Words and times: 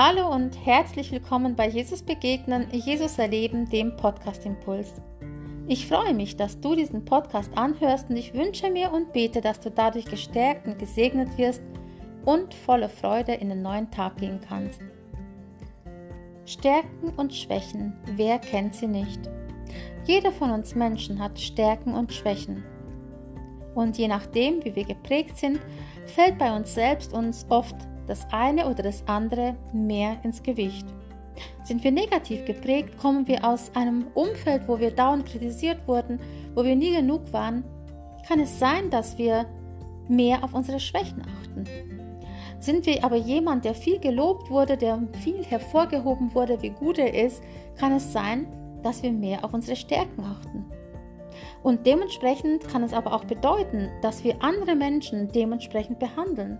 Hallo 0.00 0.32
und 0.32 0.64
herzlich 0.64 1.10
willkommen 1.10 1.56
bei 1.56 1.68
Jesus 1.68 2.04
Begegnen, 2.04 2.68
Jesus 2.70 3.18
Erleben, 3.18 3.68
dem 3.68 3.96
Podcast 3.96 4.46
Impuls. 4.46 4.92
Ich 5.66 5.88
freue 5.88 6.14
mich, 6.14 6.36
dass 6.36 6.60
du 6.60 6.76
diesen 6.76 7.04
Podcast 7.04 7.50
anhörst 7.58 8.08
und 8.08 8.16
ich 8.16 8.32
wünsche 8.32 8.70
mir 8.70 8.92
und 8.92 9.12
bete, 9.12 9.40
dass 9.40 9.58
du 9.58 9.72
dadurch 9.72 10.04
gestärkt 10.04 10.68
und 10.68 10.78
gesegnet 10.78 11.36
wirst 11.36 11.62
und 12.24 12.54
voller 12.54 12.88
Freude 12.88 13.34
in 13.34 13.48
den 13.48 13.62
neuen 13.62 13.90
Tag 13.90 14.18
gehen 14.18 14.38
kannst. 14.48 14.80
Stärken 16.46 17.08
und 17.16 17.34
Schwächen, 17.34 17.92
wer 18.14 18.38
kennt 18.38 18.76
sie 18.76 18.86
nicht? 18.86 19.28
Jeder 20.04 20.30
von 20.30 20.52
uns 20.52 20.76
Menschen 20.76 21.18
hat 21.18 21.40
Stärken 21.40 21.94
und 21.94 22.12
Schwächen. 22.12 22.62
Und 23.74 23.98
je 23.98 24.06
nachdem, 24.06 24.64
wie 24.64 24.76
wir 24.76 24.84
geprägt 24.84 25.38
sind, 25.38 25.58
fällt 26.06 26.38
bei 26.38 26.54
uns 26.54 26.72
selbst 26.72 27.12
uns 27.12 27.44
oft 27.48 27.74
das 28.08 28.26
eine 28.32 28.68
oder 28.68 28.82
das 28.82 29.06
andere 29.06 29.54
mehr 29.72 30.16
ins 30.24 30.42
Gewicht. 30.42 30.86
Sind 31.62 31.84
wir 31.84 31.92
negativ 31.92 32.44
geprägt, 32.44 32.98
kommen 32.98 33.28
wir 33.28 33.44
aus 33.44 33.70
einem 33.74 34.06
Umfeld, 34.14 34.66
wo 34.66 34.80
wir 34.80 34.90
dauernd 34.90 35.26
kritisiert 35.26 35.86
wurden, 35.86 36.18
wo 36.54 36.64
wir 36.64 36.74
nie 36.74 36.96
genug 36.96 37.32
waren, 37.32 37.62
kann 38.26 38.40
es 38.40 38.58
sein, 38.58 38.90
dass 38.90 39.16
wir 39.18 39.46
mehr 40.08 40.42
auf 40.42 40.54
unsere 40.54 40.80
Schwächen 40.80 41.22
achten. 41.22 41.64
Sind 42.60 42.86
wir 42.86 43.04
aber 43.04 43.16
jemand, 43.16 43.64
der 43.64 43.74
viel 43.74 44.00
gelobt 44.00 44.50
wurde, 44.50 44.76
der 44.76 45.00
viel 45.22 45.44
hervorgehoben 45.44 46.34
wurde, 46.34 46.60
wie 46.60 46.70
gut 46.70 46.98
er 46.98 47.14
ist, 47.14 47.42
kann 47.76 47.92
es 47.92 48.12
sein, 48.12 48.46
dass 48.82 49.02
wir 49.02 49.12
mehr 49.12 49.44
auf 49.44 49.54
unsere 49.54 49.76
Stärken 49.76 50.24
achten. 50.24 50.64
Und 51.62 51.86
dementsprechend 51.86 52.66
kann 52.68 52.82
es 52.82 52.92
aber 52.92 53.12
auch 53.12 53.24
bedeuten, 53.24 53.88
dass 54.02 54.24
wir 54.24 54.42
andere 54.42 54.74
Menschen 54.74 55.28
dementsprechend 55.28 55.98
behandeln. 55.98 56.58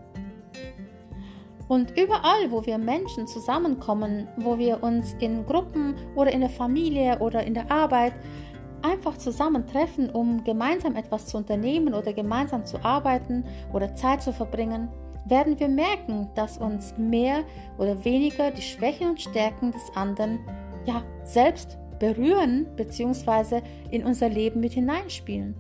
Und 1.68 1.98
überall, 1.98 2.50
wo 2.50 2.64
wir 2.64 2.78
Menschen 2.78 3.26
zusammenkommen, 3.26 4.26
wo 4.38 4.58
wir 4.58 4.82
uns 4.82 5.14
in 5.20 5.44
Gruppen 5.44 5.94
oder 6.14 6.32
in 6.32 6.40
der 6.40 6.50
Familie 6.50 7.18
oder 7.18 7.44
in 7.44 7.54
der 7.54 7.70
Arbeit 7.70 8.14
einfach 8.80 9.18
zusammentreffen, 9.18 10.08
um 10.10 10.42
gemeinsam 10.44 10.96
etwas 10.96 11.26
zu 11.26 11.36
unternehmen 11.36 11.92
oder 11.92 12.12
gemeinsam 12.12 12.64
zu 12.64 12.82
arbeiten 12.84 13.44
oder 13.72 13.94
Zeit 13.94 14.22
zu 14.22 14.32
verbringen, 14.32 14.88
werden 15.26 15.60
wir 15.60 15.68
merken, 15.68 16.28
dass 16.34 16.56
uns 16.56 16.96
mehr 16.96 17.44
oder 17.76 18.02
weniger 18.04 18.50
die 18.50 18.62
Schwächen 18.62 19.10
und 19.10 19.20
Stärken 19.20 19.72
des 19.72 19.94
anderen 19.94 20.38
ja 20.86 21.02
selbst 21.24 21.76
berühren 21.98 22.66
bzw. 22.76 23.60
in 23.90 24.04
unser 24.04 24.30
Leben 24.30 24.60
mit 24.60 24.72
hineinspielen. 24.72 25.54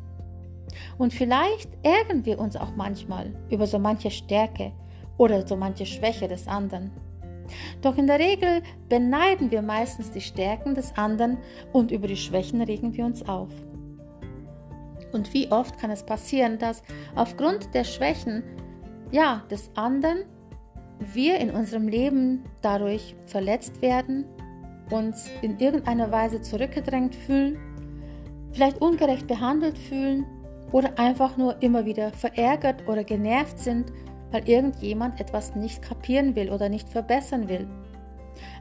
Und 0.96 1.12
vielleicht 1.12 1.68
ärgern 1.82 2.24
wir 2.24 2.38
uns 2.38 2.56
auch 2.56 2.74
manchmal 2.76 3.34
über 3.50 3.66
so 3.66 3.78
manche 3.78 4.10
Stärke 4.10 4.72
oder 5.18 5.46
so 5.46 5.56
manche 5.56 5.84
Schwäche 5.84 6.28
des 6.28 6.48
anderen. 6.48 6.90
Doch 7.82 7.96
in 7.96 8.06
der 8.06 8.18
Regel 8.18 8.62
beneiden 8.88 9.50
wir 9.50 9.62
meistens 9.62 10.10
die 10.10 10.20
Stärken 10.20 10.74
des 10.74 10.96
anderen 10.96 11.38
und 11.72 11.90
über 11.90 12.06
die 12.06 12.16
Schwächen 12.16 12.62
regen 12.62 12.94
wir 12.94 13.04
uns 13.04 13.26
auf. 13.28 13.50
Und 15.12 15.32
wie 15.32 15.50
oft 15.50 15.78
kann 15.78 15.90
es 15.90 16.02
passieren, 16.02 16.58
dass 16.58 16.82
aufgrund 17.14 17.74
der 17.74 17.84
Schwächen 17.84 18.42
ja, 19.10 19.42
des 19.50 19.70
anderen 19.74 20.24
wir 20.98 21.38
in 21.38 21.50
unserem 21.50 21.88
Leben 21.88 22.44
dadurch 22.60 23.14
verletzt 23.26 23.80
werden, 23.80 24.24
uns 24.90 25.30
in 25.42 25.58
irgendeiner 25.58 26.10
Weise 26.10 26.40
zurückgedrängt 26.40 27.14
fühlen, 27.14 27.58
vielleicht 28.52 28.80
ungerecht 28.80 29.26
behandelt 29.26 29.78
fühlen 29.78 30.26
oder 30.72 30.98
einfach 30.98 31.36
nur 31.36 31.62
immer 31.62 31.84
wieder 31.86 32.10
verärgert 32.10 32.86
oder 32.88 33.04
genervt 33.04 33.58
sind 33.58 33.92
weil 34.30 34.48
irgendjemand 34.48 35.20
etwas 35.20 35.54
nicht 35.54 35.82
kapieren 35.82 36.34
will 36.36 36.50
oder 36.50 36.68
nicht 36.68 36.88
verbessern 36.88 37.48
will. 37.48 37.66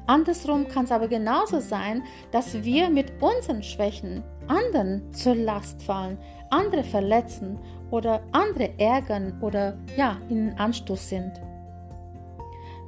Andersrum 0.05 0.67
kann 0.67 0.85
es 0.85 0.91
aber 0.91 1.07
genauso 1.07 1.59
sein, 1.59 2.03
dass 2.31 2.63
wir 2.63 2.89
mit 2.89 3.11
unseren 3.21 3.61
Schwächen 3.61 4.23
anderen 4.47 5.13
zur 5.13 5.35
Last 5.35 5.81
fallen, 5.81 6.17
andere 6.49 6.83
verletzen 6.83 7.59
oder 7.91 8.21
andere 8.31 8.69
ärgern 8.77 9.37
oder 9.41 9.77
ja, 9.97 10.17
ihnen 10.29 10.57
Anstoß 10.57 11.09
sind. 11.09 11.33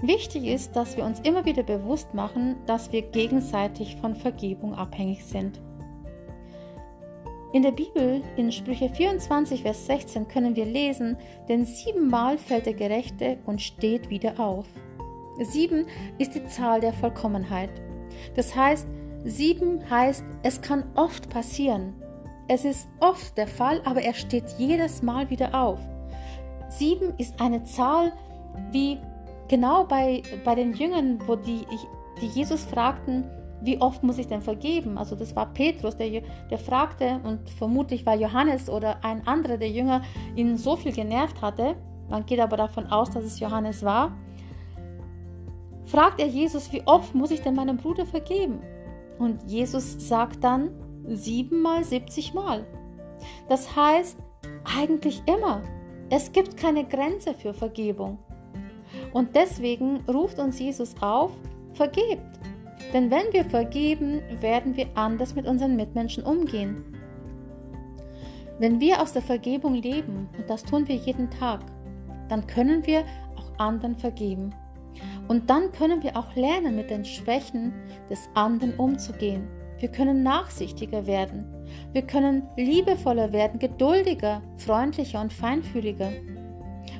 Wichtig 0.01 0.45
ist, 0.45 0.77
dass 0.77 0.95
wir 0.95 1.03
uns 1.03 1.19
immer 1.21 1.43
wieder 1.43 1.63
bewusst 1.63 2.13
machen, 2.13 2.55
dass 2.65 2.93
wir 2.93 3.01
gegenseitig 3.01 3.97
von 3.97 4.15
Vergebung 4.15 4.73
abhängig 4.73 5.25
sind. 5.25 5.59
In 7.51 7.63
der 7.63 7.71
Bibel, 7.71 8.21
in 8.37 8.51
Sprüche 8.51 8.89
24, 8.89 9.63
Vers 9.63 9.87
16, 9.87 10.27
können 10.27 10.55
wir 10.55 10.65
lesen, 10.65 11.17
denn 11.47 11.65
siebenmal 11.65 12.37
fällt 12.37 12.67
der 12.67 12.75
Gerechte 12.75 13.39
und 13.47 13.59
steht 13.59 14.11
wieder 14.11 14.39
auf. 14.39 14.67
Sieben 15.41 15.87
ist 16.19 16.35
die 16.35 16.45
Zahl 16.45 16.79
der 16.79 16.93
Vollkommenheit. 16.93 17.71
Das 18.35 18.55
heißt, 18.55 18.87
sieben 19.25 19.89
heißt, 19.89 20.23
es 20.43 20.61
kann 20.61 20.83
oft 20.93 21.31
passieren. 21.31 21.95
Es 22.47 22.65
ist 22.65 22.87
oft 22.99 23.35
der 23.35 23.47
Fall, 23.47 23.81
aber 23.83 24.03
er 24.03 24.13
steht 24.13 24.45
jedes 24.59 25.01
Mal 25.01 25.31
wieder 25.31 25.59
auf. 25.59 25.79
Sieben 26.69 27.15
ist 27.17 27.41
eine 27.41 27.63
Zahl, 27.63 28.13
wie 28.71 28.99
genau 29.47 29.85
bei, 29.85 30.21
bei 30.45 30.53
den 30.53 30.73
Jüngern, 30.73 31.19
wo 31.25 31.35
die, 31.35 31.65
die 32.21 32.27
Jesus 32.27 32.63
fragten, 32.63 33.25
wie 33.61 33.81
oft 33.81 34.03
muss 34.03 34.17
ich 34.17 34.27
denn 34.27 34.41
vergeben? 34.41 34.97
Also 34.97 35.15
das 35.15 35.35
war 35.35 35.53
Petrus, 35.53 35.97
der, 35.97 36.21
der 36.49 36.57
fragte 36.57 37.19
und 37.23 37.49
vermutlich 37.49 38.05
war 38.05 38.15
Johannes 38.15 38.69
oder 38.69 39.03
ein 39.03 39.25
anderer 39.27 39.57
der 39.57 39.69
Jünger 39.69 40.01
ihn 40.35 40.57
so 40.57 40.75
viel 40.75 40.93
genervt 40.93 41.41
hatte, 41.41 41.75
man 42.09 42.25
geht 42.25 42.39
aber 42.39 42.57
davon 42.57 42.87
aus, 42.87 43.11
dass 43.11 43.23
es 43.23 43.39
Johannes 43.39 43.83
war, 43.83 44.17
fragt 45.85 46.19
er 46.19 46.27
Jesus, 46.27 46.71
wie 46.71 46.81
oft 46.85 47.13
muss 47.13 47.31
ich 47.31 47.41
denn 47.41 47.55
meinem 47.55 47.77
Bruder 47.77 48.05
vergeben? 48.05 48.61
Und 49.19 49.43
Jesus 49.45 49.95
sagt 50.07 50.43
dann 50.43 50.71
siebenmal, 51.05 51.83
siebzigmal. 51.83 52.65
Das 53.47 53.75
heißt 53.75 54.17
eigentlich 54.77 55.21
immer. 55.25 55.61
Es 56.09 56.31
gibt 56.31 56.57
keine 56.57 56.85
Grenze 56.85 57.33
für 57.33 57.53
Vergebung. 57.53 58.17
Und 59.13 59.35
deswegen 59.35 60.01
ruft 60.07 60.39
uns 60.39 60.59
Jesus 60.59 60.95
auf, 61.01 61.31
vergebt. 61.73 62.39
Denn 62.93 63.11
wenn 63.11 63.31
wir 63.31 63.45
vergeben, 63.45 64.21
werden 64.39 64.75
wir 64.75 64.87
anders 64.95 65.35
mit 65.35 65.45
unseren 65.45 65.75
Mitmenschen 65.75 66.23
umgehen. 66.23 66.83
Wenn 68.59 68.79
wir 68.79 69.01
aus 69.01 69.13
der 69.13 69.21
Vergebung 69.21 69.75
leben, 69.75 70.29
und 70.37 70.49
das 70.49 70.63
tun 70.63 70.87
wir 70.87 70.95
jeden 70.95 71.29
Tag, 71.29 71.61
dann 72.27 72.45
können 72.45 72.85
wir 72.85 73.03
auch 73.35 73.59
anderen 73.59 73.95
vergeben. 73.95 74.53
Und 75.27 75.49
dann 75.49 75.71
können 75.71 76.03
wir 76.03 76.17
auch 76.17 76.35
lernen, 76.35 76.75
mit 76.75 76.89
den 76.89 77.05
Schwächen 77.05 77.73
des 78.09 78.27
anderen 78.33 78.73
umzugehen. 78.75 79.47
Wir 79.79 79.89
können 79.89 80.23
nachsichtiger 80.23 81.07
werden. 81.07 81.45
Wir 81.93 82.01
können 82.01 82.43
liebevoller 82.57 83.31
werden, 83.31 83.59
geduldiger, 83.59 84.41
freundlicher 84.57 85.21
und 85.21 85.31
feinfühliger. 85.31 86.11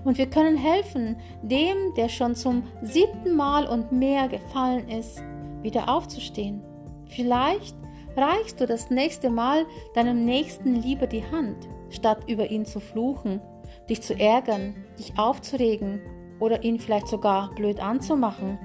Und 0.06 0.18
wir 0.18 0.30
können 0.30 0.56
helfen, 0.56 1.18
dem, 1.42 1.94
der 1.98 2.08
schon 2.08 2.36
zum 2.36 2.64
siebten 2.82 3.36
Mal 3.36 3.68
und 3.68 3.92
mehr 3.92 4.30
gefallen 4.30 4.88
ist, 4.88 5.22
wieder 5.62 5.90
aufzustehen. 5.90 6.64
Vielleicht 7.08 7.76
reichst 8.16 8.60
du 8.60 8.66
das 8.66 8.90
nächste 8.90 9.30
Mal 9.30 9.66
deinem 9.94 10.26
Nächsten 10.26 10.76
lieber 10.76 11.08
die 11.08 11.24
Hand, 11.24 11.68
statt 11.90 12.20
über 12.28 12.50
ihn 12.50 12.66
zu 12.66 12.80
fluchen, 12.80 13.42
dich 13.90 14.02
zu 14.02 14.14
ärgern, 14.20 14.76
dich 14.98 15.18
aufzuregen 15.18 16.02
oder 16.40 16.64
ihn 16.64 16.80
vielleicht 16.80 17.08
sogar 17.08 17.54
blöd 17.56 17.80
anzumachen. 17.80 18.58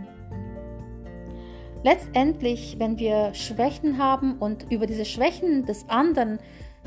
Letztendlich, 1.82 2.76
wenn 2.78 2.98
wir 2.98 3.34
Schwächen 3.34 3.98
haben 3.98 4.38
und 4.38 4.70
über 4.72 4.86
diese 4.86 5.04
Schwächen 5.04 5.66
des 5.66 5.88
anderen 5.90 6.38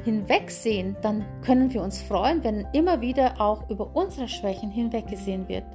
hinwegsehen, 0.04 0.96
dann 1.02 1.26
können 1.44 1.74
wir 1.74 1.84
uns 1.84 2.02
freuen, 2.02 2.44
wenn 2.44 2.68
immer 2.74 3.02
wieder 3.02 3.40
auch 3.40 3.70
über 3.70 3.96
unsere 3.96 4.28
Schwächen 4.28 4.72
hinweggesehen 4.72 5.48
wird. 5.48 5.66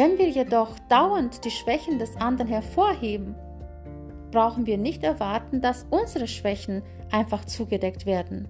Wenn 0.00 0.16
wir 0.16 0.30
jedoch 0.30 0.78
dauernd 0.88 1.44
die 1.44 1.50
Schwächen 1.50 1.98
des 1.98 2.16
anderen 2.16 2.48
hervorheben, 2.48 3.34
brauchen 4.30 4.64
wir 4.64 4.78
nicht 4.78 5.04
erwarten, 5.04 5.60
dass 5.60 5.84
unsere 5.90 6.26
Schwächen 6.26 6.82
einfach 7.10 7.44
zugedeckt 7.44 8.06
werden. 8.06 8.48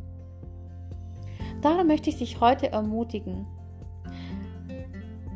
Darum 1.61 1.88
möchte 1.88 2.08
ich 2.08 2.19
dich 2.19 2.41
heute 2.41 2.70
ermutigen. 2.70 3.49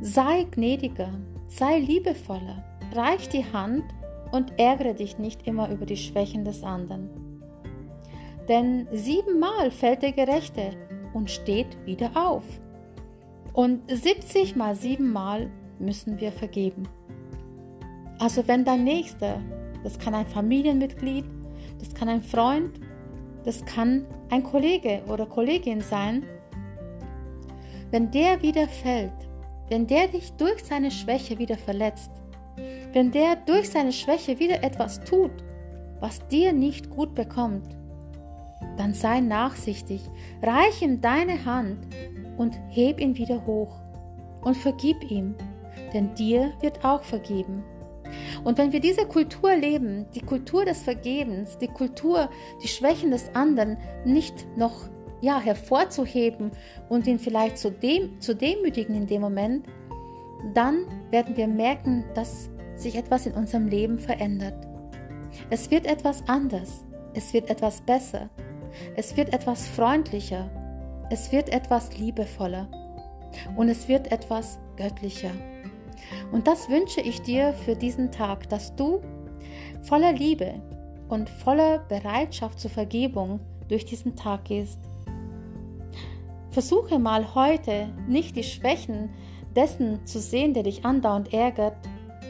Sei 0.03 0.47
gnädiger, 0.53 1.11
sei 1.49 1.81
liebevoller, 1.81 2.63
reich 2.93 3.29
die 3.29 3.53
Hand 3.53 3.83
und 4.31 4.57
ärgere 4.57 4.95
dich 4.95 5.19
nicht 5.19 5.49
immer 5.49 5.69
über 5.69 5.85
die 5.85 5.97
Schwächen 5.97 6.45
des 6.45 6.63
anderen. 6.63 7.11
Denn 8.49 8.87
siebenmal 8.93 9.73
fällt 9.73 10.03
der 10.03 10.13
Gerechte 10.13 10.77
und 11.13 11.29
steht 11.29 11.77
wieder 11.85 12.13
auf. 12.15 12.45
Und 13.53 13.91
70 13.91 14.55
mal 14.55 14.77
siebenmal 14.77 15.51
müssen 15.85 16.19
wir 16.21 16.33
vergeben. 16.33 16.89
Also 18.19 18.47
wenn 18.47 18.65
dein 18.65 18.85
Nächster, 18.85 19.41
das 19.83 19.99
kann 19.99 20.15
ein 20.15 20.27
Familienmitglied, 20.27 21.25
das 21.79 21.95
kann 21.95 22.09
ein 22.09 22.23
Freund, 22.23 22.81
das 23.45 23.65
kann 23.65 24.07
ein 24.31 24.43
Kollege 24.43 25.03
oder 25.09 25.27
Kollegin 25.27 25.81
sein, 25.81 26.25
wenn 27.91 28.11
der 28.11 28.41
wieder 28.43 28.67
fällt, 28.67 29.13
wenn 29.69 29.87
der 29.87 30.09
dich 30.09 30.33
durch 30.33 30.65
seine 30.65 30.91
Schwäche 30.91 31.39
wieder 31.39 31.57
verletzt, 31.57 32.11
wenn 32.93 33.11
der 33.11 33.37
durch 33.37 33.71
seine 33.71 33.93
Schwäche 33.93 34.39
wieder 34.39 34.63
etwas 34.63 35.01
tut, 35.05 35.33
was 36.01 36.27
dir 36.29 36.53
nicht 36.53 36.91
gut 36.91 37.15
bekommt, 37.15 37.77
dann 38.77 38.95
sei 38.95 39.21
nachsichtig, 39.21 40.03
reich 40.43 40.83
ihm 40.83 41.01
deine 41.01 41.45
Hand 41.45 41.79
und 42.37 42.59
heb 42.69 43.01
ihn 43.01 43.17
wieder 43.17 43.45
hoch 43.47 43.77
und 44.43 44.57
vergib 44.57 45.11
ihm, 45.11 45.35
denn 45.93 46.15
dir 46.15 46.53
wird 46.61 46.85
auch 46.85 47.03
vergeben. 47.03 47.65
Und 48.45 48.59
wenn 48.59 48.73
wir 48.73 48.81
diese 48.81 49.07
Kultur 49.07 49.57
leben, 49.57 50.07
die 50.15 50.21
Kultur 50.21 50.65
des 50.65 50.83
Vergebens, 50.83 51.59
die 51.59 51.69
Kultur, 51.69 52.29
die 52.63 52.69
Schwächen 52.69 53.11
des 53.11 53.35
anderen 53.35 53.79
nicht 54.05 54.47
noch 54.57 54.89
ja, 55.21 55.41
hervorzuheben 55.41 56.51
und 56.89 57.07
ihn 57.07 57.19
vielleicht 57.19 57.59
zu, 57.59 57.71
dem, 57.71 58.21
zu 58.21 58.35
demütigen 58.37 58.95
in 58.95 59.07
dem 59.07 59.23
Moment, 59.23 59.67
dann 60.53 60.85
werden 61.11 61.37
wir 61.37 61.47
merken, 61.47 62.05
dass 62.15 62.51
sich 62.77 62.97
etwas 62.97 63.27
in 63.27 63.33
unserem 63.33 63.67
Leben 63.69 63.99
verändert. 63.99 64.67
Es 65.49 65.71
wird 65.71 65.87
etwas 65.87 66.23
anders, 66.29 66.85
es 67.15 67.33
wird 67.33 67.49
etwas 67.49 67.81
besser, 67.81 68.29
es 68.97 69.17
wird 69.17 69.33
etwas 69.33 69.67
freundlicher, 69.67 70.51
es 71.11 71.33
wird 71.33 71.49
etwas 71.49 71.97
liebevoller 71.97 72.69
und 73.57 73.69
es 73.69 73.89
wird 73.89 74.13
etwas 74.13 74.59
göttlicher. 74.77 75.31
Und 76.33 76.47
das 76.47 76.69
wünsche 76.69 77.01
ich 77.01 77.23
dir 77.23 77.53
für 77.53 77.77
diesen 77.77 78.11
Tag, 78.11 78.49
dass 78.49 78.75
du 78.77 79.01
voller 79.83 80.13
Liebe 80.13 80.55
und 81.09 81.29
voller 81.29 81.79
Bereitschaft 81.81 82.59
zur 82.59 82.71
Vergebung 82.71 83.41
durch 83.69 83.85
diesen 83.85 84.17
Tag 84.17 84.47
gehst. 84.47 84.79
Versuche 86.51 86.99
mal 86.99 87.35
heute 87.35 87.89
nicht 88.07 88.37
die 88.37 88.45
Schwächen 88.45 89.11
dessen 89.57 90.07
zu 90.07 90.21
sehen, 90.21 90.55
der 90.55 90.63
dich 90.63 90.85
andauernd 90.85 91.33
ärgert, 91.33 91.77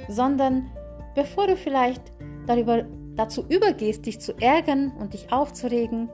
sondern 0.08 0.70
bevor 1.14 1.46
du 1.46 1.56
vielleicht 1.56 2.02
darüber, 2.46 2.84
dazu 3.16 3.44
übergehst, 3.49 4.06
dich 4.06 4.20
zu 4.20 4.32
ärgern 4.40 4.93
und 4.99 5.14
dich 5.14 5.32
aufzuregen, 5.32 6.08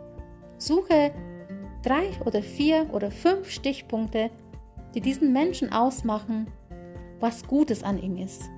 suche 0.58 1.12
drei 1.82 2.11
oder 2.25 2.43
vier 2.43 2.87
oder 2.93 3.11
fünf 3.11 3.50
Stichpunkte, 3.50 4.31
die 4.94 5.00
diesen 5.00 5.32
Menschen 5.32 5.73
ausmachen, 5.73 6.49
was 7.20 7.46
Gutes 7.46 7.82
an 7.82 7.99
ihm 7.99 8.17
ist. 8.17 8.50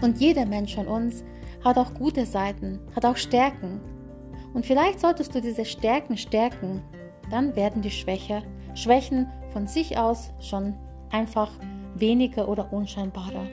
Und 0.00 0.20
jeder 0.20 0.46
Mensch 0.46 0.74
von 0.74 0.86
uns 0.86 1.24
hat 1.64 1.78
auch 1.78 1.94
gute 1.94 2.26
Seiten, 2.26 2.80
hat 2.94 3.04
auch 3.04 3.16
Stärken. 3.16 3.80
Und 4.52 4.66
vielleicht 4.66 5.00
solltest 5.00 5.34
du 5.34 5.40
diese 5.40 5.64
Stärken 5.64 6.16
stärken, 6.16 6.82
dann 7.30 7.56
werden 7.56 7.82
die 7.82 7.90
Schwäche, 7.90 8.42
Schwächen 8.74 9.28
von 9.52 9.66
sich 9.66 9.96
aus 9.96 10.30
schon 10.40 10.74
einfach 11.10 11.50
weniger 11.94 12.48
oder 12.48 12.72
unscheinbarer. 12.72 13.46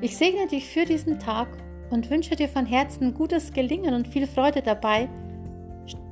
Ich 0.00 0.16
segne 0.16 0.46
dich 0.46 0.66
für 0.68 0.84
diesen 0.84 1.18
Tag 1.18 1.48
und 1.90 2.10
wünsche 2.10 2.36
dir 2.36 2.48
von 2.48 2.66
Herzen 2.66 3.14
gutes 3.14 3.52
Gelingen 3.52 3.94
und 3.94 4.08
viel 4.08 4.26
Freude 4.26 4.62
dabei, 4.62 5.08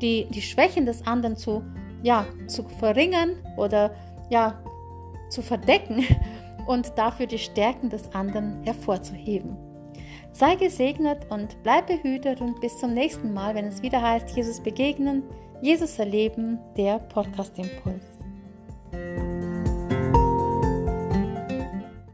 die, 0.01 0.27
die 0.31 0.43
Schwächen 0.43 0.87
des 0.87 1.07
anderen 1.07 1.37
zu, 1.37 1.63
ja, 2.03 2.27
zu 2.47 2.65
verringern 2.65 3.37
oder 3.57 3.95
ja, 4.31 4.63
zu 5.31 5.43
verdecken 5.43 6.05
und 6.67 6.97
dafür 6.97 7.27
die 7.27 7.39
Stärken 7.39 7.91
des 7.91 8.13
anderen 8.13 8.63
hervorzuheben. 8.65 9.57
Sei 10.33 10.57
gesegnet 10.57 11.31
und 11.31 11.63
bleib 11.63 11.87
behütet 11.87 12.41
und 12.41 12.61
bis 12.61 12.79
zum 12.79 12.93
nächsten 12.93 13.33
Mal, 13.33 13.55
wenn 13.55 13.67
es 13.67 13.83
wieder 13.83 14.03
heißt, 14.03 14.31
Jesus 14.31 14.61
begegnen, 14.61 15.23
Jesus 15.61 15.99
erleben, 15.99 16.59
der 16.77 16.99
Podcast 16.99 17.57
Impuls. 17.59 18.14